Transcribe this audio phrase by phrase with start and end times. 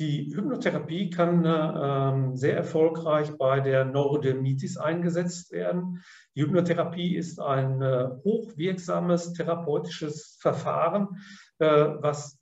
[0.00, 6.02] Die Hypnotherapie kann äh, sehr erfolgreich bei der Neurodermitis eingesetzt werden.
[6.34, 11.20] Die Hypnotherapie ist ein äh, hochwirksames therapeutisches Verfahren,
[11.58, 12.39] äh, was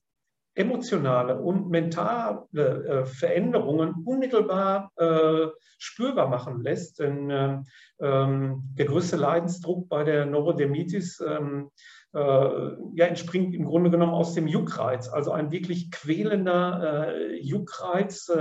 [0.59, 5.47] emotionale und mentale äh, Veränderungen unmittelbar äh,
[5.79, 6.99] spürbar machen lässt.
[6.99, 7.59] Denn äh,
[8.01, 11.71] ähm, der größte Leidensdruck bei der Neurodermitis ähm,
[12.13, 18.32] äh, ja, entspringt im Grunde genommen aus dem Juckreiz, also ein wirklich quälender Juckreiz,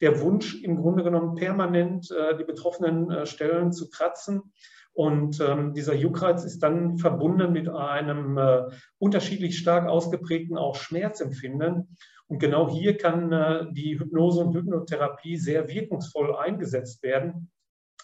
[0.00, 2.08] der Wunsch im Grunde genommen permanent
[2.38, 4.52] die betroffenen Stellen zu kratzen.
[4.92, 8.62] Und ähm, dieser Juckreiz ist dann verbunden mit einem äh,
[8.98, 11.96] unterschiedlich stark ausgeprägten auch Schmerzempfinden.
[12.26, 17.50] Und genau hier kann die Hypnose und Hypnotherapie sehr wirkungsvoll eingesetzt werden.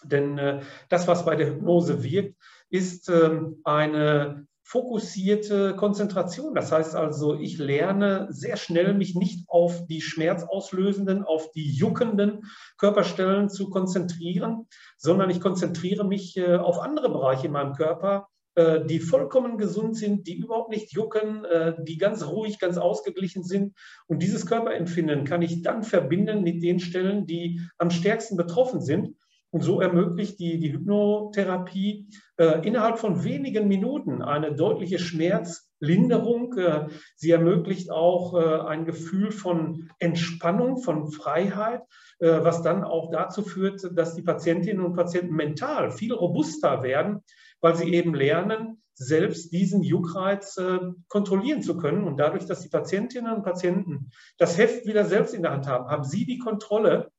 [0.03, 2.35] Denn das, was bei der Hypnose wirkt,
[2.69, 6.53] ist ähm, eine fokussierte Konzentration.
[6.53, 12.43] Das heißt also, ich lerne sehr schnell, mich nicht auf die schmerzauslösenden, auf die juckenden
[12.77, 18.83] Körperstellen zu konzentrieren, sondern ich konzentriere mich äh, auf andere Bereiche in meinem Körper, äh,
[18.85, 23.73] die vollkommen gesund sind, die überhaupt nicht jucken, äh, die ganz ruhig, ganz ausgeglichen sind.
[24.07, 29.15] Und dieses Körperempfinden kann ich dann verbinden mit den Stellen, die am stärksten betroffen sind.
[29.51, 36.57] Und so ermöglicht die, die Hypnotherapie äh, innerhalb von wenigen Minuten eine deutliche Schmerzlinderung.
[36.57, 41.81] Äh, sie ermöglicht auch äh, ein Gefühl von Entspannung, von Freiheit,
[42.19, 47.23] äh, was dann auch dazu führt, dass die Patientinnen und Patienten mental viel robuster werden,
[47.61, 52.03] weil sie eben lernen, selbst diesen Juckreiz äh, kontrollieren zu können.
[52.03, 55.89] Und dadurch, dass die Patientinnen und Patienten das Heft wieder selbst in der Hand haben,
[55.89, 57.11] haben sie die Kontrolle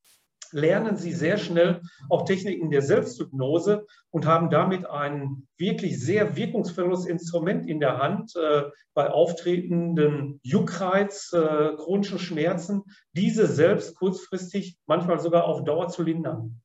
[0.51, 7.05] lernen sie sehr schnell auch Techniken der Selbsthypnose und haben damit ein wirklich sehr wirkungsvolles
[7.05, 12.83] Instrument in der Hand äh, bei auftretenden Juckreiz, äh, chronischen Schmerzen,
[13.13, 16.61] diese selbst kurzfristig, manchmal sogar auf Dauer zu lindern.